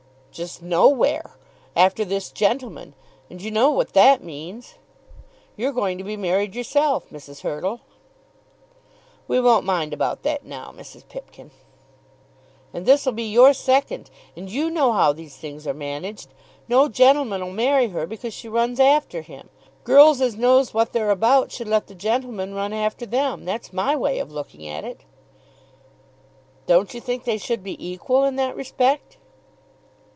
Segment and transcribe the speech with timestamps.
[0.33, 1.35] "Just nowhere.
[1.75, 2.93] After this gentleman,
[3.29, 4.75] and you know what that means!
[5.57, 7.41] You're going to be married yourself, Mrs.
[7.41, 7.81] Hurtle."
[9.27, 11.05] "We won't mind about that now, Mrs.
[11.09, 11.51] Pipkin."
[12.73, 16.29] "And this 'll be your second, and you know how these things are managed.
[16.69, 19.49] No gentleman 'll marry her because she runs after him.
[19.83, 23.43] Girls as knows what they're about should let the gentlemen run after them.
[23.43, 25.01] That's my way of looking at it."
[26.67, 29.17] "Don't you think they should be equal in that respect?"